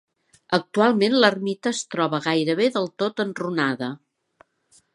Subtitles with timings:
[0.57, 3.91] Actualment l'ermita es troba gairebé del tot enrunada.